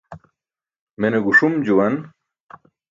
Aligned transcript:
Mene 0.99 1.19
guṣum 1.25 1.55
juwan. 1.65 1.95